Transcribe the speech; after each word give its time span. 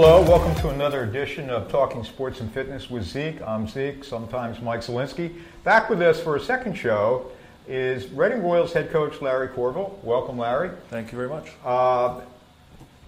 Hello, 0.00 0.22
welcome 0.22 0.54
to 0.62 0.68
another 0.68 1.02
edition 1.02 1.50
of 1.50 1.68
Talking 1.72 2.04
Sports 2.04 2.38
and 2.38 2.48
Fitness 2.52 2.88
with 2.88 3.02
Zeke. 3.02 3.42
I'm 3.42 3.66
Zeke, 3.66 4.04
sometimes 4.04 4.62
Mike 4.62 4.82
Zielinski. 4.82 5.34
Back 5.64 5.90
with 5.90 6.00
us 6.00 6.20
for 6.20 6.36
a 6.36 6.40
second 6.40 6.74
show 6.74 7.32
is 7.66 8.06
Reading 8.10 8.44
Royals 8.44 8.72
head 8.72 8.92
coach 8.92 9.20
Larry 9.20 9.48
Courville. 9.48 9.98
Welcome, 10.04 10.38
Larry. 10.38 10.70
Thank 10.88 11.10
you 11.10 11.18
very 11.18 11.28
much. 11.28 11.50
Uh, 11.64 12.20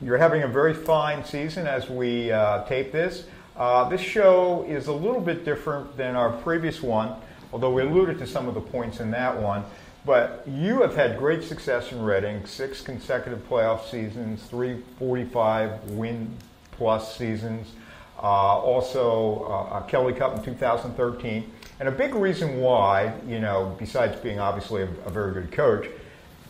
you're 0.03 0.19
having 0.19 0.43
a 0.43 0.49
very 0.49 0.75
fine 0.75 1.25
season 1.25 1.69
as 1.69 1.89
we 1.89 2.33
uh, 2.33 2.65
tape 2.65 2.91
this. 2.91 3.23
Uh, 3.57 3.89
this 3.89 4.01
show 4.01 4.65
is 4.69 4.89
a 4.89 4.93
little 4.93 5.21
bit 5.21 5.45
different 5.45 5.97
than 5.97 6.17
our 6.17 6.33
previous 6.39 6.83
one, 6.83 7.15
although 7.53 7.71
we 7.71 7.83
alluded 7.83 8.19
to 8.19 8.27
some 8.27 8.49
of 8.49 8.55
the 8.55 8.61
points 8.61 8.99
in 8.99 9.13
that 9.13 9.41
one. 9.41 9.63
But 10.05 10.43
you 10.45 10.83
have 10.83 10.97
had 10.97 11.19
great 11.19 11.45
success 11.45 11.93
in 11.93 12.03
Reading, 12.03 12.47
six 12.47 12.81
consecutive 12.81 13.49
playoff 13.49 13.89
seasons, 13.89 14.43
three 14.43 14.83
45 14.99 15.91
win 15.91 16.37
plus 16.81 17.15
seasons, 17.15 17.67
uh, 18.17 18.23
also 18.23 19.45
uh, 19.45 19.81
a 19.81 19.85
Kelly 19.87 20.15
Cup 20.15 20.35
in 20.35 20.43
2013. 20.43 21.53
And 21.79 21.91
a 21.91 21.93
big 21.93 22.15
reason 22.15 22.59
why, 22.59 23.13
you 23.29 23.39
know, 23.39 23.77
besides 23.79 24.19
being 24.19 24.41
obviously 24.41 24.81
a, 24.81 24.89
a 25.05 25.11
very 25.11 25.35
good 25.35 25.53
coach, 25.53 25.89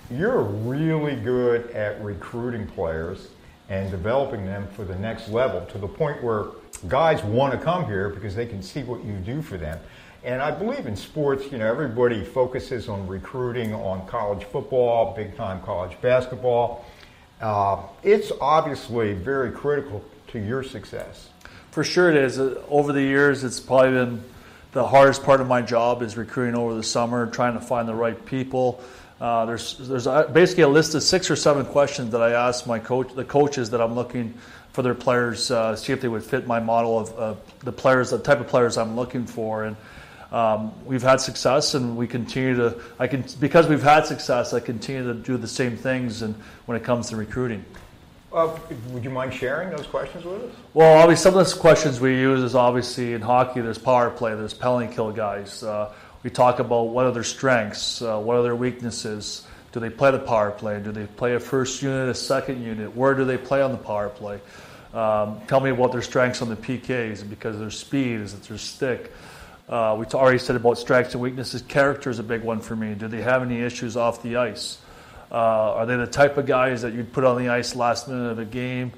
you're 0.08 0.42
really 0.42 1.16
good 1.16 1.68
at 1.72 2.00
recruiting 2.00 2.64
players 2.68 3.30
and 3.70 3.90
developing 3.90 4.46
them 4.46 4.68
for 4.76 4.84
the 4.84 4.94
next 4.94 5.30
level 5.30 5.66
to 5.66 5.78
the 5.78 5.88
point 5.88 6.22
where 6.22 6.46
guys 6.86 7.24
want 7.24 7.52
to 7.52 7.58
come 7.58 7.84
here 7.86 8.08
because 8.08 8.36
they 8.36 8.46
can 8.46 8.62
see 8.62 8.84
what 8.84 9.04
you 9.04 9.14
do 9.14 9.42
for 9.42 9.56
them. 9.56 9.80
And 10.22 10.40
I 10.40 10.52
believe 10.52 10.86
in 10.86 10.94
sports, 10.94 11.50
you 11.50 11.58
know, 11.58 11.66
everybody 11.66 12.24
focuses 12.24 12.88
on 12.88 13.04
recruiting 13.08 13.74
on 13.74 14.06
college 14.06 14.44
football, 14.44 15.12
big 15.12 15.36
time 15.36 15.60
college 15.62 16.00
basketball. 16.00 16.86
Uh, 17.40 17.82
it's 18.02 18.30
obviously 18.40 19.14
very 19.14 19.50
critical 19.50 20.04
to 20.32 20.38
your 20.38 20.62
success. 20.62 21.28
For 21.70 21.84
sure, 21.84 22.10
it 22.10 22.16
is. 22.16 22.38
Uh, 22.38 22.62
over 22.68 22.92
the 22.92 23.02
years, 23.02 23.44
it's 23.44 23.60
probably 23.60 23.92
been 23.92 24.24
the 24.72 24.86
hardest 24.86 25.24
part 25.24 25.40
of 25.40 25.48
my 25.48 25.62
job 25.62 26.02
is 26.02 26.16
recruiting 26.16 26.56
over 26.56 26.74
the 26.74 26.82
summer, 26.82 27.26
trying 27.26 27.54
to 27.54 27.60
find 27.60 27.88
the 27.88 27.94
right 27.94 28.24
people. 28.26 28.82
Uh, 29.20 29.44
there's 29.44 29.76
there's 29.78 30.06
basically 30.32 30.62
a 30.62 30.68
list 30.68 30.94
of 30.94 31.02
six 31.02 31.30
or 31.30 31.36
seven 31.36 31.66
questions 31.66 32.12
that 32.12 32.22
I 32.22 32.32
ask 32.32 32.66
my 32.66 32.78
coach, 32.78 33.14
the 33.14 33.24
coaches 33.24 33.70
that 33.70 33.80
I'm 33.80 33.94
looking 33.94 34.34
for 34.72 34.82
their 34.82 34.94
players, 34.94 35.50
uh, 35.50 35.76
see 35.76 35.92
if 35.92 36.00
they 36.00 36.08
would 36.08 36.22
fit 36.22 36.46
my 36.46 36.60
model 36.60 36.98
of 37.00 37.18
uh, 37.18 37.34
the 37.60 37.72
players, 37.72 38.10
the 38.10 38.18
type 38.18 38.40
of 38.40 38.46
players 38.46 38.78
I'm 38.78 38.96
looking 38.96 39.26
for, 39.26 39.64
and 39.64 39.76
um, 40.32 40.72
we've 40.86 41.02
had 41.02 41.20
success, 41.20 41.74
and 41.74 41.96
we 41.96 42.06
continue 42.06 42.56
to. 42.56 42.80
I 42.98 43.08
can 43.08 43.24
because 43.40 43.66
we've 43.66 43.82
had 43.82 44.06
success. 44.06 44.54
I 44.54 44.60
continue 44.60 45.12
to 45.12 45.14
do 45.14 45.36
the 45.36 45.48
same 45.48 45.76
things, 45.76 46.22
and 46.22 46.34
when 46.66 46.76
it 46.76 46.84
comes 46.84 47.10
to 47.10 47.16
recruiting. 47.16 47.64
Uh, 48.32 48.56
would 48.90 49.02
you 49.02 49.10
mind 49.10 49.34
sharing 49.34 49.70
those 49.70 49.86
questions 49.86 50.24
with 50.24 50.42
us? 50.42 50.54
Well, 50.72 50.98
obviously, 50.98 51.30
some 51.30 51.38
of 51.38 51.48
the 51.48 51.56
questions 51.58 52.00
we 52.00 52.16
use 52.16 52.42
is 52.42 52.54
obviously 52.54 53.12
in 53.12 53.22
hockey. 53.22 53.60
There's 53.60 53.78
power 53.78 54.08
play. 54.10 54.34
There's 54.36 54.54
penalty 54.54 54.94
kill 54.94 55.10
guys. 55.10 55.62
Uh, 55.62 55.92
we 56.22 56.30
talk 56.30 56.60
about 56.60 56.88
what 56.90 57.06
are 57.06 57.12
their 57.12 57.24
strengths, 57.24 58.02
uh, 58.02 58.18
what 58.18 58.36
are 58.36 58.42
their 58.42 58.54
weaknesses. 58.54 59.46
Do 59.72 59.80
they 59.80 59.90
play 59.90 60.10
the 60.10 60.18
power 60.18 60.50
play? 60.50 60.80
Do 60.80 60.92
they 60.92 61.06
play 61.06 61.34
a 61.34 61.40
first 61.40 61.82
unit, 61.82 62.08
a 62.08 62.14
second 62.14 62.62
unit? 62.62 62.94
Where 62.94 63.14
do 63.14 63.24
they 63.24 63.38
play 63.38 63.62
on 63.62 63.72
the 63.72 63.78
power 63.78 64.08
play? 64.08 64.40
Um, 64.92 65.40
tell 65.46 65.60
me 65.60 65.70
about 65.70 65.92
their 65.92 66.02
strengths 66.02 66.42
on 66.42 66.48
the 66.48 66.56
PKs 66.56 67.28
because 67.28 67.58
their 67.58 67.70
speed, 67.70 68.20
is 68.20 68.34
it 68.34 68.42
their 68.44 68.58
stick? 68.58 69.12
Uh, 69.68 69.96
we 69.98 70.04
already 70.06 70.38
said 70.38 70.56
about 70.56 70.78
strengths 70.78 71.14
and 71.14 71.22
weaknesses. 71.22 71.62
Character 71.62 72.10
is 72.10 72.18
a 72.18 72.24
big 72.24 72.42
one 72.42 72.60
for 72.60 72.74
me. 72.74 72.94
Do 72.94 73.06
they 73.06 73.22
have 73.22 73.42
any 73.42 73.60
issues 73.60 73.96
off 73.96 74.22
the 74.22 74.36
ice? 74.36 74.78
Uh, 75.30 75.34
are 75.34 75.86
they 75.86 75.96
the 75.96 76.06
type 76.06 76.36
of 76.36 76.46
guys 76.46 76.82
that 76.82 76.92
you'd 76.92 77.12
put 77.12 77.24
on 77.24 77.38
the 77.38 77.48
ice 77.48 77.76
last 77.76 78.08
minute 78.08 78.30
of 78.30 78.38
a 78.38 78.44
game, 78.44 78.92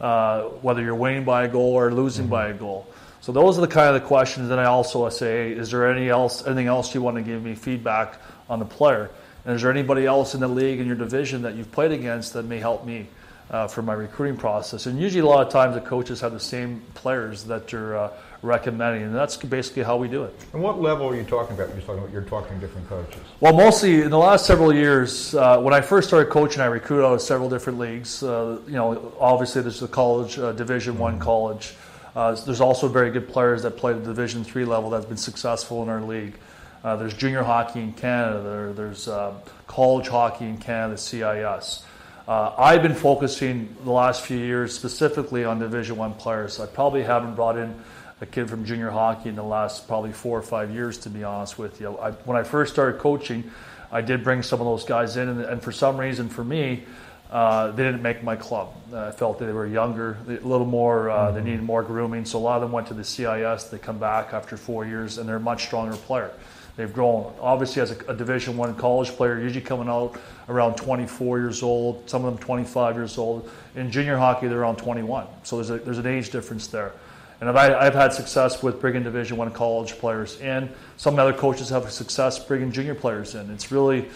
uh, 0.00 0.42
whether 0.42 0.82
you're 0.82 0.94
winning 0.94 1.24
by 1.24 1.44
a 1.44 1.48
goal 1.48 1.72
or 1.72 1.92
losing 1.92 2.24
mm-hmm. 2.24 2.32
by 2.32 2.48
a 2.48 2.54
goal? 2.54 2.86
So 3.20 3.32
those 3.32 3.58
are 3.58 3.62
the 3.62 3.68
kind 3.68 3.94
of 3.94 4.00
the 4.00 4.06
questions 4.06 4.48
that 4.48 4.58
I 4.58 4.66
also 4.66 5.08
say, 5.08 5.52
is 5.52 5.70
there 5.70 5.90
any 5.90 6.08
else, 6.08 6.46
anything 6.46 6.66
else 6.66 6.94
you 6.94 7.02
want 7.02 7.16
to 7.16 7.22
give 7.22 7.42
me 7.42 7.54
feedback 7.54 8.20
on 8.48 8.58
the 8.58 8.64
player? 8.64 9.10
And 9.44 9.56
is 9.56 9.62
there 9.62 9.70
anybody 9.70 10.06
else 10.06 10.34
in 10.34 10.40
the 10.40 10.48
league 10.48 10.78
in 10.78 10.86
your 10.86 10.96
division 10.96 11.42
that 11.42 11.54
you've 11.54 11.72
played 11.72 11.92
against 11.92 12.34
that 12.34 12.44
may 12.44 12.58
help 12.58 12.84
me 12.84 13.08
uh, 13.50 13.68
for 13.68 13.82
my 13.82 13.94
recruiting 13.94 14.36
process? 14.36 14.86
And 14.86 14.98
usually 14.98 15.20
a 15.20 15.26
lot 15.26 15.46
of 15.46 15.52
times 15.52 15.74
the 15.74 15.80
coaches 15.80 16.20
have 16.20 16.32
the 16.32 16.40
same 16.40 16.82
players 16.94 17.44
that 17.44 17.72
you're 17.72 17.96
uh, 17.96 18.12
recommending, 18.42 19.02
and 19.02 19.14
that's 19.14 19.36
basically 19.36 19.82
how 19.82 19.96
we 19.96 20.08
do 20.08 20.24
it. 20.24 20.34
And 20.52 20.62
what 20.62 20.80
level 20.80 21.08
are 21.08 21.16
you 21.16 21.24
talking 21.24 21.56
about? 21.56 21.68
You're 21.70 21.80
talking 21.80 21.98
about 21.98 22.12
you're 22.12 22.22
talking 22.22 22.58
different 22.60 22.88
coaches. 22.88 23.20
Well, 23.40 23.52
mostly 23.52 24.02
in 24.02 24.10
the 24.10 24.18
last 24.18 24.46
several 24.46 24.74
years, 24.74 25.34
uh, 25.34 25.60
when 25.60 25.74
I 25.74 25.80
first 25.80 26.08
started 26.08 26.30
coaching, 26.30 26.60
I 26.60 26.66
recruited 26.66 27.04
out 27.04 27.14
of 27.14 27.22
several 27.22 27.48
different 27.48 27.78
leagues. 27.78 28.22
Uh, 28.22 28.60
you 28.66 28.74
know, 28.74 29.12
obviously 29.18 29.62
there's 29.62 29.80
the 29.80 29.88
college, 29.88 30.38
uh, 30.38 30.52
Division 30.52 30.94
mm-hmm. 30.94 31.02
One 31.02 31.18
college. 31.18 31.74
Uh, 32.14 32.34
there's 32.34 32.60
also 32.60 32.88
very 32.88 33.10
good 33.10 33.28
players 33.28 33.62
that 33.62 33.76
play 33.76 33.92
the 33.92 34.00
Division 34.00 34.44
Three 34.44 34.64
level 34.64 34.90
that's 34.90 35.06
been 35.06 35.16
successful 35.16 35.82
in 35.82 35.88
our 35.88 36.02
league. 36.02 36.34
Uh, 36.82 36.96
there's 36.96 37.14
junior 37.14 37.42
hockey 37.42 37.80
in 37.80 37.92
Canada. 37.92 38.42
There, 38.42 38.72
there's 38.72 39.08
uh, 39.08 39.34
college 39.66 40.08
hockey 40.08 40.44
in 40.44 40.58
Canada, 40.58 40.96
CIS. 40.96 41.84
I've 42.28 42.82
been 42.82 42.94
focusing 42.94 43.74
the 43.84 43.90
last 43.90 44.22
few 44.22 44.36
years 44.36 44.74
specifically 44.74 45.44
on 45.44 45.58
Division 45.58 45.96
One 45.96 46.12
players. 46.12 46.60
I 46.60 46.66
probably 46.66 47.02
haven't 47.02 47.34
brought 47.34 47.56
in 47.56 47.74
a 48.20 48.26
kid 48.26 48.50
from 48.50 48.64
junior 48.66 48.90
hockey 48.90 49.30
in 49.30 49.36
the 49.36 49.42
last 49.42 49.88
probably 49.88 50.12
four 50.12 50.38
or 50.38 50.42
five 50.42 50.70
years, 50.70 50.98
to 50.98 51.10
be 51.10 51.24
honest 51.24 51.58
with 51.58 51.80
you. 51.80 51.96
I, 51.96 52.10
when 52.10 52.36
I 52.36 52.42
first 52.42 52.72
started 52.72 53.00
coaching, 53.00 53.50
I 53.90 54.02
did 54.02 54.24
bring 54.24 54.42
some 54.42 54.60
of 54.60 54.66
those 54.66 54.84
guys 54.84 55.16
in, 55.16 55.28
and, 55.28 55.40
and 55.40 55.62
for 55.62 55.72
some 55.72 55.96
reason, 55.96 56.28
for 56.28 56.44
me, 56.44 56.84
uh, 57.30 57.70
they 57.70 57.84
didn't 57.84 58.02
make 58.02 58.22
my 58.22 58.36
club. 58.36 58.74
Uh, 58.92 59.06
I 59.06 59.10
felt 59.12 59.38
that 59.38 59.46
they 59.46 59.52
were 59.52 59.66
younger, 59.66 60.18
a 60.26 60.32
little 60.32 60.66
more, 60.66 61.10
uh, 61.10 61.16
mm-hmm. 61.16 61.36
they 61.36 61.42
needed 61.42 61.62
more 61.62 61.82
grooming. 61.82 62.24
So 62.24 62.38
a 62.38 62.40
lot 62.40 62.56
of 62.56 62.62
them 62.62 62.72
went 62.72 62.88
to 62.88 62.94
the 62.94 63.04
CIS. 63.04 63.64
They 63.64 63.78
come 63.78 63.98
back 63.98 64.34
after 64.34 64.56
four 64.56 64.84
years, 64.84 65.16
and 65.16 65.28
they're 65.28 65.36
a 65.36 65.40
much 65.40 65.64
stronger 65.64 65.96
player. 65.96 66.32
They've 66.78 66.92
grown. 66.92 67.34
Obviously, 67.40 67.82
as 67.82 67.90
a, 67.90 67.96
a 68.06 68.14
Division 68.14 68.56
One 68.56 68.72
college 68.76 69.08
player, 69.08 69.40
usually 69.40 69.62
coming 69.62 69.88
out 69.88 70.14
around 70.48 70.76
24 70.76 71.40
years 71.40 71.60
old. 71.60 72.08
Some 72.08 72.24
of 72.24 72.32
them 72.32 72.40
25 72.40 72.94
years 72.94 73.18
old. 73.18 73.50
In 73.74 73.90
junior 73.90 74.16
hockey, 74.16 74.46
they're 74.46 74.60
around 74.60 74.76
21. 74.76 75.26
So 75.42 75.56
there's 75.56 75.70
a, 75.70 75.78
there's 75.78 75.98
an 75.98 76.06
age 76.06 76.30
difference 76.30 76.68
there. 76.68 76.92
And 77.40 77.50
I've, 77.50 77.74
I've 77.74 77.94
had 77.94 78.12
success 78.12 78.62
with 78.62 78.80
bringing 78.80 79.02
Division 79.02 79.36
One 79.36 79.50
college 79.50 79.98
players, 79.98 80.38
and 80.40 80.70
some 80.96 81.18
other 81.18 81.32
coaches 81.32 81.68
have 81.70 81.90
success 81.90 82.38
bringing 82.38 82.70
junior 82.70 82.94
players 82.94 83.34
in. 83.34 83.50
It's 83.50 83.72
really 83.72 84.08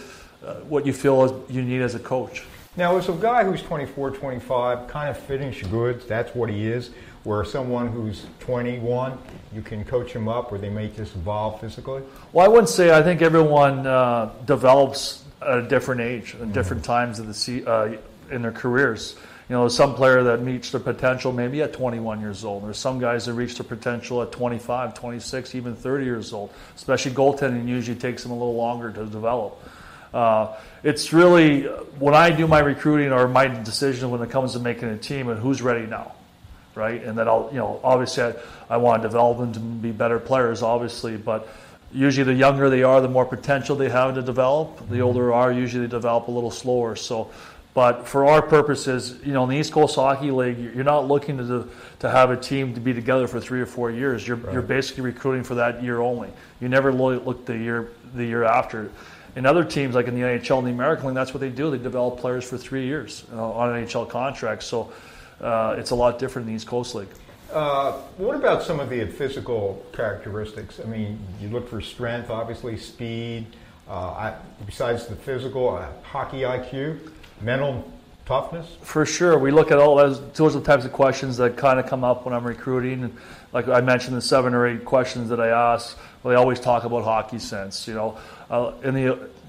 uh, 0.46 0.54
what 0.60 0.86
you 0.86 0.92
feel 0.92 1.44
you 1.50 1.62
need 1.62 1.82
as 1.82 1.96
a 1.96 1.98
coach. 2.00 2.44
Now, 2.74 2.96
as 2.96 3.10
a 3.10 3.12
guy 3.12 3.44
who's 3.44 3.60
24, 3.60 4.12
25, 4.12 4.88
kind 4.88 5.10
of 5.10 5.18
finished 5.18 5.70
goods, 5.70 6.06
that's 6.06 6.34
what 6.34 6.48
he 6.48 6.66
is. 6.66 6.90
Where 7.24 7.44
someone 7.44 7.88
who's 7.88 8.24
21, 8.40 9.18
you 9.54 9.60
can 9.60 9.84
coach 9.84 10.12
him 10.12 10.26
up, 10.26 10.50
or 10.50 10.58
they 10.58 10.70
may 10.70 10.88
just 10.88 11.14
evolve 11.14 11.60
physically. 11.60 12.02
Well, 12.32 12.46
I 12.46 12.48
wouldn't 12.48 12.70
say. 12.70 12.96
I 12.96 13.02
think 13.02 13.20
everyone 13.20 13.86
uh, 13.86 14.32
develops 14.46 15.22
at 15.42 15.58
a 15.58 15.62
different 15.62 16.00
age, 16.00 16.34
at 16.34 16.40
mm-hmm. 16.40 16.52
different 16.52 16.82
times 16.82 17.18
of 17.18 17.26
the 17.26 17.64
uh, 17.70 17.96
in 18.34 18.42
their 18.42 18.52
careers. 18.52 19.16
You 19.48 19.56
know, 19.56 19.68
some 19.68 19.94
player 19.94 20.22
that 20.24 20.40
meets 20.40 20.70
their 20.70 20.80
potential 20.80 21.30
maybe 21.30 21.60
at 21.60 21.74
21 21.74 22.20
years 22.20 22.42
old. 22.42 22.64
There's 22.64 22.78
some 22.78 22.98
guys 22.98 23.26
that 23.26 23.34
reach 23.34 23.56
their 23.56 23.66
potential 23.66 24.22
at 24.22 24.32
25, 24.32 24.94
26, 24.94 25.54
even 25.54 25.76
30 25.76 26.04
years 26.06 26.32
old. 26.32 26.50
Especially 26.74 27.12
goaltending 27.12 27.68
usually 27.68 27.98
takes 27.98 28.22
them 28.22 28.32
a 28.32 28.34
little 28.34 28.56
longer 28.56 28.90
to 28.90 29.04
develop. 29.04 29.62
Uh, 30.12 30.56
it's 30.82 31.12
really 31.12 31.62
when 31.98 32.14
I 32.14 32.30
do 32.30 32.46
my 32.46 32.58
recruiting 32.58 33.12
or 33.12 33.28
my 33.28 33.46
decision 33.46 34.10
when 34.10 34.20
it 34.22 34.30
comes 34.30 34.52
to 34.52 34.58
making 34.58 34.88
a 34.88 34.98
team 34.98 35.28
and 35.28 35.38
who's 35.40 35.62
ready 35.62 35.86
now, 35.86 36.12
right? 36.74 37.02
And 37.02 37.16
then 37.16 37.28
I'll, 37.28 37.48
you 37.50 37.58
know, 37.58 37.80
obviously 37.82 38.24
I, 38.24 38.34
I 38.68 38.76
want 38.76 39.02
to 39.02 39.08
develop 39.08 39.38
them 39.38 39.52
to 39.54 39.60
be 39.60 39.90
better 39.90 40.18
players, 40.18 40.62
obviously, 40.62 41.16
but 41.16 41.48
usually 41.92 42.24
the 42.24 42.34
younger 42.34 42.68
they 42.68 42.82
are, 42.82 43.00
the 43.00 43.08
more 43.08 43.24
potential 43.24 43.76
they 43.76 43.88
have 43.88 44.14
to 44.14 44.22
develop. 44.22 44.76
The 44.76 44.84
mm-hmm. 44.84 45.02
older 45.02 45.32
are, 45.32 45.52
usually 45.52 45.86
they 45.86 45.90
develop 45.90 46.28
a 46.28 46.30
little 46.30 46.50
slower. 46.50 46.96
So 46.96 47.30
but 47.74 48.06
for 48.06 48.26
our 48.26 48.42
purposes, 48.42 49.18
you 49.24 49.32
know, 49.32 49.44
in 49.44 49.50
the 49.50 49.56
East 49.56 49.72
Coast 49.72 49.94
Hockey 49.94 50.30
League, 50.30 50.58
you're 50.58 50.84
not 50.84 51.08
looking 51.08 51.38
to, 51.38 51.68
to 52.00 52.10
have 52.10 52.30
a 52.30 52.36
team 52.36 52.74
to 52.74 52.80
be 52.80 52.92
together 52.92 53.26
for 53.26 53.40
three 53.40 53.62
or 53.62 53.66
four 53.66 53.90
years. 53.90 54.26
You're, 54.28 54.36
right. 54.36 54.52
you're 54.52 54.62
basically 54.62 55.04
recruiting 55.04 55.42
for 55.42 55.54
that 55.54 55.82
year 55.82 56.00
only. 56.00 56.28
You 56.60 56.68
never 56.68 56.92
look 56.92 57.46
the 57.46 57.56
year 57.56 57.90
the 58.14 58.26
year 58.26 58.44
after. 58.44 58.90
In 59.34 59.46
other 59.46 59.64
teams, 59.64 59.94
like 59.94 60.08
in 60.08 60.14
the 60.14 60.20
NHL 60.20 60.58
and 60.58 60.66
the 60.66 60.72
American 60.72 61.06
League, 61.06 61.14
that's 61.14 61.32
what 61.32 61.40
they 61.40 61.48
do. 61.48 61.70
They 61.70 61.78
develop 61.78 62.18
players 62.18 62.48
for 62.48 62.58
three 62.58 62.84
years 62.84 63.24
know, 63.32 63.52
on 63.52 63.70
NHL 63.70 64.08
contracts. 64.08 64.66
So 64.66 64.92
uh, 65.40 65.76
it's 65.78 65.90
a 65.90 65.94
lot 65.94 66.18
different 66.18 66.46
in 66.46 66.54
the 66.54 66.56
East 66.56 66.66
Coast 66.66 66.94
League. 66.94 67.08
Uh, 67.52 67.92
what 68.16 68.34
about 68.34 68.62
some 68.62 68.80
of 68.80 68.88
the 68.88 69.06
physical 69.06 69.84
characteristics? 69.92 70.80
I 70.80 70.84
mean, 70.84 71.18
you 71.40 71.48
look 71.48 71.68
for 71.68 71.80
strength, 71.80 72.30
obviously, 72.30 72.76
speed. 72.76 73.46
Uh, 73.88 73.92
I, 73.92 74.34
besides 74.64 75.06
the 75.06 75.16
physical, 75.16 75.76
uh, 75.76 75.88
hockey 76.02 76.40
IQ 76.40 76.98
mental 77.42 77.90
toughness? 78.24 78.76
For 78.82 79.04
sure. 79.04 79.38
We 79.38 79.50
look 79.50 79.70
at 79.70 79.78
all 79.78 79.96
those, 79.96 80.20
those 80.32 80.56
are 80.56 80.60
the 80.60 80.66
types 80.66 80.84
of 80.84 80.92
questions 80.92 81.36
that 81.38 81.56
kind 81.56 81.78
of 81.78 81.86
come 81.86 82.04
up 82.04 82.24
when 82.24 82.34
I'm 82.34 82.44
recruiting. 82.44 83.04
And 83.04 83.16
like 83.52 83.68
I 83.68 83.80
mentioned, 83.80 84.16
the 84.16 84.22
seven 84.22 84.54
or 84.54 84.66
eight 84.66 84.84
questions 84.84 85.28
that 85.30 85.40
I 85.40 85.48
ask, 85.48 85.98
well, 86.22 86.32
they 86.32 86.36
always 86.36 86.60
talk 86.60 86.84
about 86.84 87.04
hockey 87.04 87.38
sense. 87.38 87.86
You 87.88 87.94
know, 87.94 88.18
uh, 88.50 88.72
in 88.82 88.94
the 88.94 89.00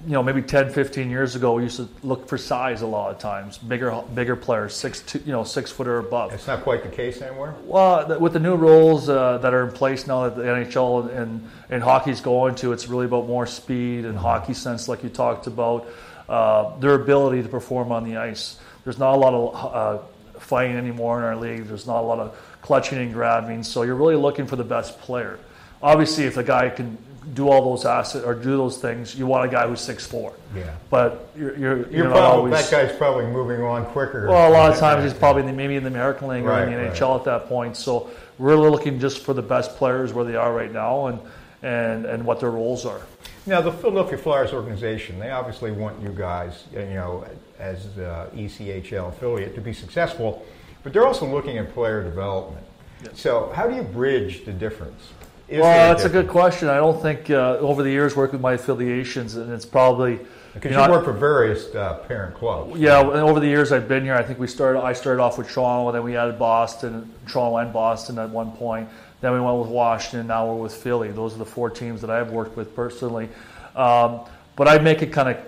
you 0.06 0.12
know 0.12 0.22
maybe 0.22 0.42
10, 0.42 0.70
15 0.70 1.08
years 1.08 1.36
ago, 1.36 1.54
we 1.54 1.62
used 1.62 1.76
to 1.76 1.88
look 2.02 2.28
for 2.28 2.36
size 2.36 2.82
a 2.82 2.86
lot 2.86 3.10
of 3.10 3.18
times. 3.18 3.58
Bigger, 3.58 4.02
bigger 4.14 4.36
players, 4.36 4.74
six, 4.74 5.00
two, 5.02 5.20
you 5.24 5.32
know, 5.32 5.44
six 5.44 5.70
foot 5.70 5.86
or 5.86 5.98
above. 5.98 6.32
It's 6.32 6.46
not 6.46 6.62
quite 6.62 6.82
the 6.82 6.90
case 6.90 7.22
anymore. 7.22 7.54
Well, 7.64 8.18
with 8.18 8.32
the 8.32 8.40
new 8.40 8.56
rules 8.56 9.08
uh, 9.08 9.38
that 9.38 9.54
are 9.54 9.66
in 9.66 9.72
place 9.72 10.06
now 10.06 10.24
that 10.24 10.36
the 10.36 10.42
NHL 10.42 11.16
and, 11.16 11.48
and 11.70 11.82
hockey's 11.82 12.20
going 12.20 12.56
to, 12.56 12.72
it's 12.72 12.88
really 12.88 13.06
about 13.06 13.26
more 13.26 13.46
speed 13.46 14.04
and 14.04 14.18
hockey 14.18 14.54
sense, 14.54 14.88
like 14.88 15.02
you 15.02 15.10
talked 15.10 15.46
about. 15.46 15.86
Uh, 16.28 16.78
their 16.78 16.94
ability 16.94 17.42
to 17.42 17.48
perform 17.48 17.92
on 17.92 18.04
the 18.04 18.16
ice. 18.16 18.58
There's 18.84 18.98
not 18.98 19.14
a 19.14 19.16
lot 19.16 19.34
of 19.34 19.74
uh, 19.74 20.38
fighting 20.40 20.76
anymore 20.76 21.18
in 21.18 21.24
our 21.24 21.36
league. 21.36 21.66
There's 21.66 21.86
not 21.86 22.00
a 22.00 22.06
lot 22.06 22.18
of 22.18 22.36
clutching 22.62 22.98
and 22.98 23.12
grabbing. 23.12 23.62
So 23.62 23.82
you're 23.82 23.94
really 23.94 24.16
looking 24.16 24.46
for 24.46 24.56
the 24.56 24.64
best 24.64 24.98
player. 25.00 25.38
Obviously, 25.82 26.24
if 26.24 26.36
a 26.36 26.42
guy 26.42 26.70
can 26.70 26.96
do 27.32 27.48
all 27.48 27.70
those 27.70 27.84
assets 27.84 28.24
or 28.24 28.34
do 28.34 28.56
those 28.56 28.78
things, 28.78 29.14
you 29.14 29.26
want 29.26 29.46
a 29.46 29.48
guy 29.52 29.66
who's 29.66 29.80
six 29.80 30.06
four. 30.06 30.32
Yeah. 30.54 30.74
But 30.90 31.28
you're 31.36 31.56
you're, 31.56 31.76
you're, 31.78 31.90
you're 31.90 32.04
not 32.04 32.16
probably, 32.16 32.52
always. 32.52 32.70
that 32.70 32.88
guy's 32.88 32.96
probably 32.96 33.26
moving 33.26 33.62
on 33.62 33.84
quicker. 33.86 34.28
Well, 34.28 34.50
a 34.50 34.52
lot 34.52 34.70
of 34.70 34.78
times 34.78 35.04
he's 35.04 35.18
probably 35.18 35.42
in 35.42 35.46
the, 35.46 35.52
maybe 35.52 35.76
in 35.76 35.84
the 35.84 35.90
American 35.90 36.28
League 36.28 36.44
Right, 36.44 36.62
or 36.62 36.66
in 36.66 36.72
the 36.72 36.78
right. 36.78 36.92
NHL 36.92 37.18
at 37.18 37.24
that 37.24 37.48
point. 37.48 37.76
So 37.76 38.10
we're 38.38 38.56
really 38.56 38.70
looking 38.70 38.98
just 38.98 39.24
for 39.24 39.34
the 39.34 39.42
best 39.42 39.76
players 39.76 40.12
where 40.12 40.24
they 40.24 40.36
are 40.36 40.52
right 40.54 40.72
now 40.72 41.06
and 41.06 41.20
and 41.62 42.06
and 42.06 42.24
what 42.24 42.40
their 42.40 42.50
roles 42.50 42.84
are. 42.86 43.00
Now, 43.46 43.60
the 43.60 43.72
Philadelphia 43.72 44.16
Flyers 44.16 44.52
organization, 44.54 45.18
they 45.18 45.30
obviously 45.30 45.70
want 45.70 46.00
you 46.00 46.08
guys, 46.08 46.64
you 46.72 46.78
know, 46.80 47.26
as 47.58 47.94
the 47.94 48.30
ECHL 48.34 49.10
affiliate 49.10 49.54
to 49.54 49.60
be 49.60 49.72
successful, 49.72 50.46
but 50.82 50.92
they're 50.92 51.06
also 51.06 51.26
looking 51.26 51.58
at 51.58 51.72
player 51.74 52.02
development. 52.02 52.66
So, 53.12 53.52
how 53.54 53.68
do 53.68 53.76
you 53.76 53.82
bridge 53.82 54.46
the 54.46 54.52
difference? 54.52 55.10
Is 55.46 55.58
there 55.58 55.60
well, 55.60 55.92
that's 55.92 56.04
a 56.04 56.08
good 56.08 56.26
question. 56.26 56.68
I 56.68 56.76
don't 56.76 57.00
think 57.02 57.28
uh, 57.28 57.58
over 57.58 57.82
the 57.82 57.90
years 57.90 58.16
working 58.16 58.34
with 58.34 58.42
my 58.42 58.54
affiliations, 58.54 59.36
and 59.36 59.52
it's 59.52 59.66
probably 59.66 60.20
Because 60.54 60.70
you 60.70 60.80
you, 60.80 60.86
know, 60.86 60.90
work 60.90 61.04
for 61.04 61.12
various 61.12 61.74
uh, 61.74 61.98
parent 62.08 62.34
clubs. 62.34 62.80
Yeah, 62.80 63.02
and 63.02 63.20
over 63.20 63.40
the 63.40 63.46
years 63.46 63.70
I've 63.70 63.86
been 63.86 64.04
here, 64.04 64.14
I 64.14 64.22
think 64.22 64.38
we 64.38 64.46
started. 64.46 64.80
I 64.80 64.94
started 64.94 65.22
off 65.22 65.36
with 65.36 65.50
Toronto, 65.50 65.88
and 65.88 65.96
then 65.96 66.02
we 66.02 66.16
added 66.16 66.38
Boston, 66.38 67.12
Toronto 67.26 67.58
and 67.58 67.74
Boston 67.74 68.18
at 68.18 68.30
one 68.30 68.52
point. 68.52 68.88
Then 69.24 69.32
we 69.32 69.40
went 69.40 69.58
with 69.58 69.68
Washington. 69.68 70.26
Now 70.26 70.46
we're 70.46 70.60
with 70.64 70.74
Philly. 70.74 71.10
Those 71.10 71.34
are 71.34 71.38
the 71.38 71.46
four 71.46 71.70
teams 71.70 72.02
that 72.02 72.10
I've 72.10 72.30
worked 72.30 72.58
with 72.58 72.76
personally. 72.76 73.30
Um, 73.74 74.20
but 74.54 74.68
I 74.68 74.76
make 74.76 75.00
it 75.00 75.14
kind 75.14 75.30
of 75.30 75.38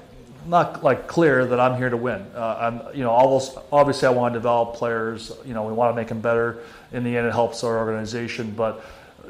not 0.46 0.82
like 0.82 1.06
clear 1.06 1.44
that 1.44 1.60
I'm 1.60 1.76
here 1.76 1.90
to 1.90 1.96
win. 1.98 2.24
Uh, 2.34 2.56
I'm, 2.58 2.96
you 2.96 3.04
know, 3.04 3.10
almost 3.10 3.58
obviously 3.70 4.08
I 4.08 4.12
want 4.12 4.32
to 4.32 4.38
develop 4.38 4.76
players. 4.76 5.30
You 5.44 5.52
know, 5.52 5.64
we 5.64 5.74
want 5.74 5.90
to 5.92 5.94
make 5.94 6.08
them 6.08 6.22
better. 6.22 6.60
In 6.90 7.04
the 7.04 7.18
end, 7.18 7.26
it 7.26 7.34
helps 7.34 7.64
our 7.64 7.76
organization. 7.76 8.52
But 8.52 8.82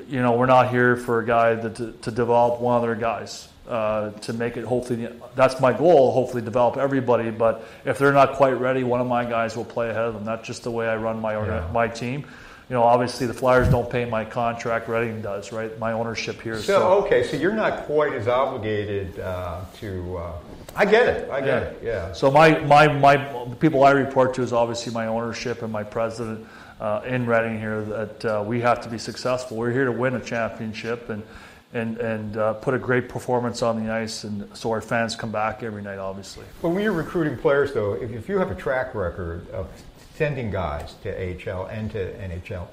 you 0.06 0.22
know, 0.22 0.37
we're 0.37 0.46
not 0.46 0.70
here 0.70 0.96
for 0.96 1.19
a 1.19 1.26
guy 1.26 1.56
that, 1.56 1.75
to, 1.75 1.90
to 2.02 2.12
develop 2.12 2.60
one 2.60 2.76
of 2.76 2.82
their 2.82 2.94
guys. 2.94 3.49
Uh, 3.66 4.10
to 4.20 4.32
make 4.32 4.56
it 4.56 4.64
hopefully 4.64 5.08
that's 5.34 5.60
my 5.60 5.72
goal 5.72 6.12
hopefully 6.12 6.40
develop 6.40 6.76
everybody 6.76 7.31
but 7.32 7.66
if 7.84 7.99
they're 7.99 8.12
not 8.12 8.34
quite 8.34 8.52
ready 8.52 8.84
one 8.84 9.00
of 9.00 9.08
my 9.08 9.25
guys 9.25 9.56
will 9.56 9.64
play 9.64 9.90
ahead 9.90 10.04
of 10.04 10.14
them 10.14 10.25
that's 10.25 10.46
just 10.46 10.62
the 10.62 10.70
way 10.70 10.87
i 10.87 10.94
run 10.94 11.20
my 11.20 11.32
Yeah. 11.32 11.69
my 11.72 11.88
team 11.88 12.25
you 12.68 12.74
know 12.74 12.82
obviously 12.82 13.26
the 13.26 13.34
flyers 13.34 13.68
don't 13.68 13.88
pay 13.88 14.04
my 14.04 14.24
contract 14.24 14.88
reading 14.88 15.22
does 15.22 15.52
right 15.52 15.78
my 15.78 15.92
ownership 15.92 16.40
here 16.40 16.58
So, 16.58 17.04
okay, 17.04 17.22
so 17.22 17.36
you're 17.36 17.52
not 17.52 17.84
quite 17.86 18.12
as 18.12 18.28
obligated 18.28 19.18
uh, 19.20 19.60
to. 19.80 20.16
Uh, 20.18 20.32
I 20.74 20.84
get 20.84 21.08
it. 21.08 21.30
I 21.30 21.40
get 21.40 21.46
Yeah. 21.46 21.58
it. 21.68 21.80
Yeah. 21.82 22.12
So 22.12 22.30
my, 22.30 22.58
my, 22.60 22.86
my 22.88 23.16
the 23.48 23.56
people 23.56 23.82
I 23.84 23.92
report 23.92 24.34
to 24.34 24.42
is 24.42 24.52
obviously 24.52 24.92
my 24.92 25.06
ownership 25.06 25.62
and 25.62 25.72
my 25.72 25.82
president 25.82 26.46
uh, 26.80 27.00
in 27.06 27.24
Reading 27.24 27.58
here 27.58 27.82
that 27.82 28.24
uh, 28.24 28.44
we 28.46 28.60
have 28.60 28.82
to 28.82 28.90
be 28.90 28.98
successful. 28.98 29.56
We're 29.56 29.72
here 29.72 29.86
to 29.86 29.92
win 29.92 30.16
a 30.16 30.20
championship 30.20 31.08
and 31.08 31.22
and 31.72 31.96
and 31.98 32.36
uh, 32.36 32.54
put 32.54 32.74
a 32.74 32.78
great 32.78 33.08
performance 33.08 33.62
on 33.62 33.84
the 33.84 33.92
ice, 33.92 34.24
and 34.24 34.48
so 34.56 34.70
our 34.70 34.80
fans 34.80 35.16
come 35.16 35.32
back 35.32 35.62
every 35.62 35.82
night. 35.82 35.98
Obviously, 35.98 36.44
But 36.62 36.70
when 36.70 36.82
you're 36.82 36.92
recruiting 36.92 37.36
players, 37.36 37.72
though, 37.72 37.94
if, 37.94 38.10
if 38.12 38.28
you 38.28 38.38
have 38.38 38.50
a 38.50 38.54
track 38.54 38.94
record 38.94 39.48
of 39.50 39.68
sending 40.14 40.50
guys 40.50 40.94
to 41.02 41.10
AHL 41.10 41.66
and 41.66 41.90
to 41.90 42.12
NHL, 42.14 42.68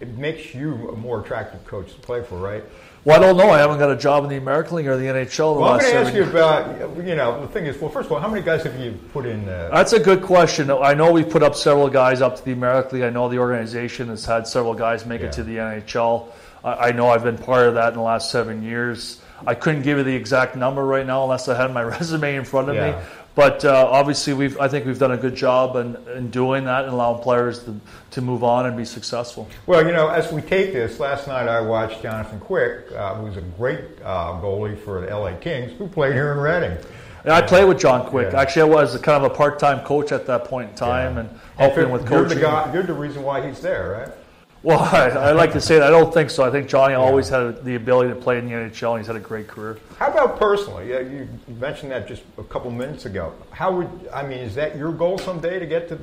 it 0.00 0.16
makes 0.18 0.54
you 0.54 0.90
a 0.90 0.96
more 0.96 1.20
attractive 1.20 1.64
coach 1.66 1.92
to 1.94 2.00
play 2.00 2.22
for, 2.22 2.36
right? 2.36 2.64
well, 3.04 3.16
I 3.18 3.20
don't 3.20 3.36
know. 3.36 3.50
I 3.50 3.58
haven't 3.58 3.78
got 3.78 3.90
a 3.90 3.96
job 3.96 4.24
in 4.24 4.30
the 4.30 4.36
American 4.36 4.76
League 4.76 4.86
or 4.86 4.96
the 4.96 5.04
NHL. 5.04 5.54
The 5.56 5.60
Well, 5.60 5.72
I'm 5.74 5.80
going 5.80 5.92
to 5.92 5.98
ask 5.98 6.14
you 6.14 6.24
about, 6.24 6.96
you 7.06 7.14
know, 7.14 7.38
the 7.42 7.48
thing 7.48 7.66
is, 7.66 7.78
well, 7.78 7.90
first 7.90 8.06
of 8.06 8.12
all, 8.12 8.18
how 8.20 8.28
many 8.28 8.40
guys 8.42 8.62
have 8.62 8.78
you 8.80 8.98
put 9.12 9.26
in? 9.26 9.46
Uh, 9.46 9.68
That's 9.72 9.92
a 9.92 10.00
good 10.00 10.22
question. 10.22 10.70
I 10.70 10.94
know 10.94 11.12
we've 11.12 11.28
put 11.28 11.42
up 11.42 11.54
several 11.54 11.88
guys 11.90 12.22
up 12.22 12.36
to 12.36 12.44
the 12.44 12.52
American 12.52 12.98
League. 13.00 13.06
I 13.06 13.10
know 13.10 13.28
the 13.28 13.38
organization 13.38 14.08
has 14.08 14.24
had 14.24 14.46
several 14.46 14.72
guys 14.74 15.04
make 15.04 15.20
Yeah. 15.20 15.26
it 15.26 15.32
to 15.34 15.42
the 15.44 15.56
NHL. 15.58 16.28
I 16.64 16.88
I 16.88 16.92
know 16.92 17.10
I've 17.10 17.22
been 17.24 17.36
part 17.36 17.68
of 17.68 17.74
that 17.74 17.88
in 17.88 17.94
the 17.94 18.02
last 18.02 18.30
seven 18.30 18.62
years. 18.62 19.20
I 19.46 19.54
couldn't 19.54 19.82
give 19.82 19.98
you 19.98 20.04
the 20.04 20.14
exact 20.16 20.56
number 20.56 20.82
right 20.82 21.06
now 21.06 21.24
unless 21.24 21.46
I 21.48 21.56
had 21.60 21.74
my 21.74 21.82
resume 21.94 22.36
in 22.36 22.44
front 22.44 22.70
of 22.70 22.74
Yeah. 22.76 22.92
me. 22.92 22.96
But 23.34 23.64
uh, 23.64 23.88
obviously, 23.90 24.32
we've 24.32 24.58
I 24.60 24.68
think 24.68 24.86
we've 24.86 24.98
done 24.98 25.10
a 25.10 25.16
good 25.16 25.34
job 25.34 25.74
in, 25.76 25.96
in 26.16 26.30
doing 26.30 26.64
that 26.64 26.84
and 26.84 26.92
allowing 26.92 27.20
players 27.22 27.64
to, 27.64 27.74
to 28.12 28.20
move 28.22 28.44
on 28.44 28.66
and 28.66 28.76
be 28.76 28.84
successful. 28.84 29.48
well, 29.66 29.84
you 29.84 29.92
know, 29.92 30.08
as 30.08 30.30
we 30.32 30.40
take 30.40 30.72
this, 30.72 31.00
last 31.00 31.26
night 31.26 31.48
I 31.48 31.60
watched 31.60 32.00
Jonathan 32.02 32.38
Quick, 32.38 32.92
uh, 32.92 33.16
who's 33.16 33.36
a 33.36 33.40
great 33.40 33.80
uh, 34.04 34.40
goalie 34.40 34.78
for 34.78 35.00
the 35.00 35.08
LA 35.08 35.34
Kings, 35.36 35.72
who 35.78 35.88
played 35.88 36.12
here 36.12 36.30
in 36.32 36.38
Reading. 36.38 36.78
And 37.24 37.32
I 37.32 37.40
played 37.42 37.64
with 37.64 37.78
John 37.80 38.06
Quick. 38.06 38.32
Yeah. 38.32 38.40
Actually, 38.40 38.70
I 38.70 38.74
was 38.74 38.96
kind 38.98 39.24
of 39.24 39.32
a 39.32 39.34
part-time 39.34 39.84
coach 39.84 40.12
at 40.12 40.26
that 40.26 40.44
point 40.44 40.70
in 40.70 40.76
time, 40.76 41.14
Yeah. 41.14 41.20
and 41.22 41.40
helping 41.56 41.90
with 41.90 42.02
you're 42.02 42.22
coaching. 42.22 42.38
The 42.38 42.44
guy, 42.44 42.72
you're 42.72 42.82
the 42.82 42.92
reason 42.92 43.22
why 43.22 43.44
he's 43.46 43.60
there, 43.60 44.06
right? 44.06 44.23
Well, 44.64 44.80
I, 44.92 45.10
I 45.10 45.32
like 45.32 45.52
to 45.52 45.60
say 45.60 45.78
that. 45.78 45.86
I 45.86 45.90
don't 45.90 46.12
think 46.12 46.30
so. 46.30 46.42
I 46.42 46.50
think 46.50 46.68
Johnny 46.68 46.94
always 46.94 47.28
had 47.28 47.64
the 47.64 47.76
ability 47.76 48.08
to 48.08 48.16
play 48.16 48.38
in 48.38 48.46
the 48.46 48.52
NHL, 48.52 48.92
and 48.92 49.00
he's 49.00 49.06
had 49.06 49.14
a 49.14 49.20
great 49.20 49.46
career. 49.46 49.78
How 49.98 50.08
about 50.08 50.38
personally? 50.38 50.90
Yeah, 50.90 51.00
you 51.00 51.28
mentioned 51.46 51.92
that 51.92 52.08
just 52.08 52.22
a 52.38 52.44
couple 52.44 52.70
minutes 52.70 53.04
ago. 53.04 53.34
How 53.50 53.70
would 53.72 54.08
I 54.12 54.26
mean? 54.26 54.38
Is 54.38 54.54
that 54.56 54.76
your 54.76 54.90
goal 54.90 55.18
someday 55.18 55.58
to 55.58 55.66
get 55.66 55.88
to? 55.90 55.98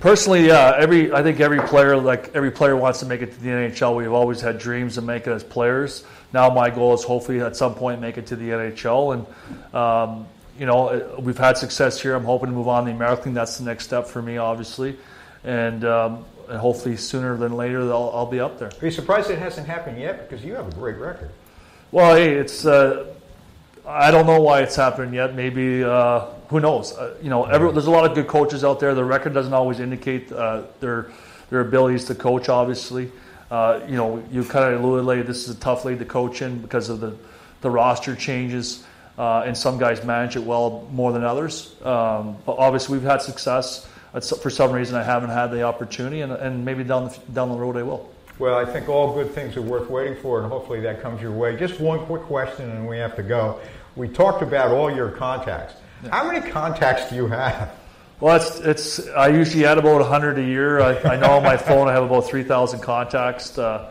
Personally, 0.00 0.46
yeah, 0.46 0.74
every 0.76 1.12
I 1.12 1.22
think 1.22 1.40
every 1.40 1.60
player 1.60 1.96
like 1.96 2.30
every 2.34 2.50
player 2.50 2.76
wants 2.76 3.00
to 3.00 3.06
make 3.06 3.22
it 3.22 3.32
to 3.32 3.40
the 3.40 3.48
NHL. 3.48 3.96
We've 3.96 4.12
always 4.12 4.40
had 4.40 4.58
dreams 4.58 4.96
of 4.98 5.04
making 5.04 5.32
it 5.32 5.36
as 5.36 5.42
players. 5.42 6.04
Now 6.32 6.50
my 6.50 6.70
goal 6.70 6.94
is 6.94 7.02
hopefully 7.02 7.40
at 7.40 7.56
some 7.56 7.74
point 7.74 8.00
make 8.00 8.18
it 8.18 8.26
to 8.26 8.36
the 8.36 8.50
NHL, 8.50 9.14
and 9.14 9.74
um, 9.74 10.26
you 10.58 10.66
know 10.66 11.16
we've 11.18 11.38
had 11.38 11.56
success 11.56 12.00
here. 12.00 12.14
I'm 12.14 12.24
hoping 12.24 12.50
to 12.50 12.54
move 12.54 12.68
on 12.68 12.84
to 12.84 12.90
the 12.90 12.96
American. 12.96 13.32
That's 13.32 13.56
the 13.58 13.64
next 13.64 13.84
step 13.84 14.06
for 14.06 14.20
me, 14.22 14.36
obviously, 14.36 14.96
and, 15.42 15.84
um, 15.84 16.24
and 16.48 16.58
hopefully 16.58 16.96
sooner 16.96 17.36
than 17.36 17.52
later 17.52 17.80
I'll, 17.82 18.10
I'll 18.14 18.26
be 18.26 18.40
up 18.40 18.58
there. 18.58 18.68
Are 18.80 18.84
you 18.84 18.90
surprised 18.90 19.30
it 19.30 19.38
hasn't 19.38 19.66
happened 19.66 19.98
yet? 19.98 20.28
Because 20.28 20.44
you 20.44 20.54
have 20.54 20.68
a 20.68 20.74
great 20.74 20.96
record. 20.96 21.30
Well, 21.90 22.16
hey, 22.16 22.34
it's 22.34 22.66
uh, 22.66 23.14
I 23.86 24.10
don't 24.10 24.26
know 24.26 24.40
why 24.40 24.60
it's 24.60 24.76
happening 24.76 25.14
yet. 25.14 25.34
Maybe 25.34 25.82
uh, 25.82 26.26
who 26.48 26.60
knows? 26.60 26.92
Uh, 26.92 27.14
you 27.22 27.30
know, 27.30 27.44
every, 27.44 27.72
there's 27.72 27.86
a 27.86 27.90
lot 27.90 28.04
of 28.04 28.14
good 28.14 28.26
coaches 28.26 28.62
out 28.62 28.80
there. 28.80 28.94
The 28.94 29.04
record 29.04 29.32
doesn't 29.32 29.54
always 29.54 29.80
indicate 29.80 30.30
uh, 30.30 30.64
their 30.80 31.10
their 31.48 31.60
abilities 31.60 32.04
to 32.06 32.14
coach. 32.14 32.50
Obviously, 32.50 33.10
uh, 33.50 33.80
you 33.88 33.96
know, 33.96 34.22
you 34.30 34.44
kind 34.44 34.74
of 34.74 34.82
alluded. 34.82 35.26
This 35.26 35.48
is 35.48 35.56
a 35.56 35.60
tough 35.60 35.86
league 35.86 35.98
to 36.00 36.04
coach 36.04 36.42
in 36.42 36.60
because 36.60 36.90
of 36.90 37.00
the 37.00 37.16
the 37.62 37.70
roster 37.70 38.14
changes, 38.14 38.84
uh, 39.16 39.44
and 39.46 39.56
some 39.56 39.78
guys 39.78 40.04
manage 40.04 40.36
it 40.36 40.42
well 40.42 40.86
more 40.92 41.12
than 41.12 41.24
others. 41.24 41.74
Um, 41.82 42.36
but 42.44 42.58
obviously, 42.58 42.98
we've 42.98 43.08
had 43.08 43.22
success. 43.22 43.88
For 44.12 44.50
some 44.50 44.72
reason, 44.72 44.96
I 44.96 45.02
haven't 45.02 45.30
had 45.30 45.48
the 45.48 45.62
opportunity, 45.62 46.22
and, 46.22 46.32
and 46.32 46.64
maybe 46.64 46.84
down 46.84 47.08
the, 47.08 47.18
down 47.32 47.50
the 47.50 47.56
road 47.56 47.76
I 47.76 47.82
will. 47.82 48.10
Well, 48.38 48.56
I 48.56 48.64
think 48.64 48.88
all 48.88 49.14
good 49.14 49.32
things 49.32 49.56
are 49.56 49.62
worth 49.62 49.90
waiting 49.90 50.16
for, 50.22 50.40
and 50.40 50.50
hopefully 50.50 50.80
that 50.80 51.02
comes 51.02 51.20
your 51.20 51.32
way. 51.32 51.56
Just 51.56 51.80
one 51.80 52.06
quick 52.06 52.22
question, 52.22 52.70
and 52.70 52.88
we 52.88 52.96
have 52.98 53.16
to 53.16 53.22
go. 53.22 53.60
We 53.96 54.08
talked 54.08 54.42
about 54.42 54.70
all 54.70 54.94
your 54.94 55.10
contacts. 55.10 55.74
How 56.10 56.30
many 56.30 56.48
contacts 56.48 57.10
do 57.10 57.16
you 57.16 57.26
have? 57.26 57.74
Well, 58.20 58.36
it's, 58.36 58.60
it's 58.60 59.08
I 59.10 59.28
usually 59.28 59.64
add 59.64 59.78
about 59.78 60.00
100 60.00 60.38
a 60.38 60.42
year. 60.42 60.80
I, 60.80 60.98
I 61.00 61.16
know 61.16 61.32
on 61.32 61.42
my 61.42 61.56
phone 61.56 61.88
I 61.88 61.92
have 61.92 62.04
about 62.04 62.26
3,000 62.26 62.80
contacts. 62.80 63.58
Uh, 63.58 63.90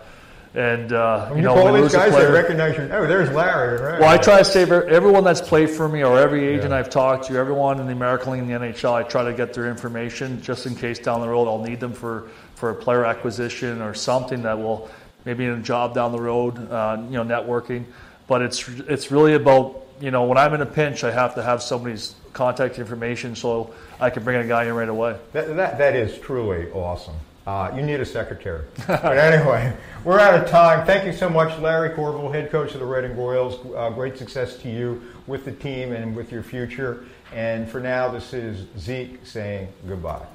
and, 0.55 0.91
uh, 0.93 1.27
you 1.31 1.37
you 1.37 1.41
know, 1.43 1.53
call 1.53 1.73
these 1.73 1.93
guys, 1.93 2.11
they 2.11 2.17
player- 2.17 2.31
recognize 2.31 2.77
you. 2.77 2.89
Oh, 2.91 3.05
there's 3.05 3.29
Larry. 3.31 3.79
Right. 3.81 3.99
Well, 3.99 4.09
I 4.09 4.17
try 4.17 4.39
to 4.39 4.45
save 4.45 4.71
everyone 4.71 5.23
that's 5.23 5.41
played 5.41 5.69
for 5.69 5.87
me 5.87 6.03
or 6.03 6.17
every 6.17 6.47
agent 6.47 6.71
Yeah. 6.71 6.77
I've 6.77 6.89
talked 6.89 7.25
to, 7.27 7.37
everyone 7.37 7.79
in 7.79 7.85
the 7.85 7.91
American 7.93 8.31
League 8.33 8.41
and 8.41 8.49
the 8.49 8.55
NHL, 8.67 8.93
I 8.93 9.03
try 9.03 9.23
to 9.25 9.33
get 9.33 9.53
their 9.53 9.67
information 9.67 10.41
just 10.41 10.65
in 10.65 10.75
case 10.75 10.99
down 10.99 11.21
the 11.21 11.27
road 11.29 11.47
I'll 11.47 11.61
need 11.61 11.79
them 11.79 11.93
for, 11.93 12.29
for 12.55 12.69
a 12.71 12.75
player 12.75 13.05
acquisition 13.05 13.81
or 13.81 13.93
something 13.93 14.43
that 14.43 14.57
will 14.57 14.89
maybe 15.25 15.45
in 15.45 15.51
a 15.51 15.61
job 15.61 15.93
down 15.93 16.11
the 16.11 16.21
road, 16.21 16.57
uh, 16.71 16.97
you 17.09 17.21
know, 17.21 17.23
networking. 17.23 17.83
But 18.27 18.41
it's, 18.41 18.67
it's 18.87 19.11
really 19.11 19.33
about, 19.35 19.83
you 20.01 20.11
know, 20.11 20.23
when 20.25 20.37
I'm 20.37 20.53
in 20.53 20.61
a 20.61 20.65
pinch, 20.65 21.03
I 21.03 21.11
have 21.11 21.35
to 21.35 21.43
have 21.43 21.61
somebody's 21.61 22.15
contact 22.33 22.79
information 22.79 23.35
so 23.35 23.73
I 23.99 24.09
can 24.09 24.23
bring 24.23 24.37
a 24.37 24.47
guy 24.47 24.65
in 24.65 24.73
right 24.73 24.89
away. 24.89 25.17
That, 25.33 25.55
that, 25.55 25.77
that 25.77 25.95
is 25.95 26.17
truly 26.19 26.69
awesome. 26.71 27.15
Uh, 27.47 27.71
you 27.73 27.81
need 27.81 28.01
a 28.01 28.05
secretary. 28.05 28.65
but 28.87 29.17
anyway, 29.17 29.73
we're 30.03 30.19
out 30.19 30.37
of 30.37 30.49
time. 30.49 30.85
Thank 30.85 31.05
you 31.05 31.13
so 31.13 31.29
much, 31.29 31.57
Larry 31.61 31.91
Courville, 31.91 32.29
head 32.29 32.51
coach 32.51 32.73
of 32.73 32.81
the 32.81 32.85
Reading 32.85 33.15
Royals. 33.15 33.65
Uh, 33.73 33.89
great 33.89 34.17
success 34.17 34.57
to 34.57 34.69
you 34.69 35.01
with 35.27 35.45
the 35.45 35.53
team 35.53 35.93
and 35.93 36.13
with 36.13 36.29
your 36.29 36.43
future. 36.43 37.05
And 37.33 37.69
for 37.69 37.79
now, 37.79 38.09
this 38.09 38.33
is 38.33 38.65
Zeke 38.77 39.25
saying 39.25 39.69
goodbye. 39.87 40.25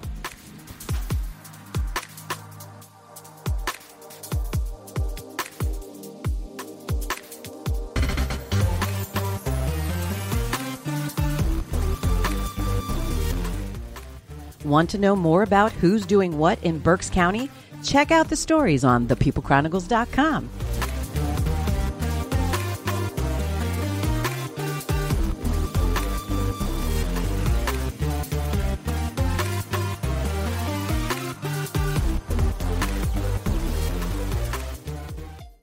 Want 14.73 14.89
to 14.89 14.99
know 14.99 15.15
more 15.15 15.43
about 15.43 15.71
who's 15.71 16.07
doing 16.07 16.39
what 16.39 16.59
in 16.63 16.79
Berks 16.79 17.11
County? 17.11 17.51
Check 17.85 18.11
out 18.11 18.31
the 18.31 18.37
stories 18.37 18.85
on 18.85 19.07
thepeoplechronicles.com. 19.07 20.49